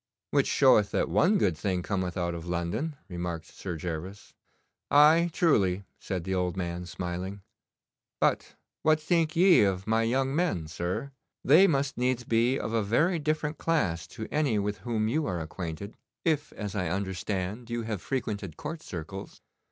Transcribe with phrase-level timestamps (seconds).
[0.31, 4.33] 'Which showeth that one good thing cometh out of London,' remarked Sir Gervas.
[4.89, 7.41] 'Aye, truly,' said the old man, smiling.
[8.19, 11.11] 'But what think ye of my young men, sir?
[11.45, 15.39] They must needs be of a very different class to any with whom you are
[15.39, 15.95] acquainted,
[16.25, 19.39] if, as I understand, you have frequented court circles.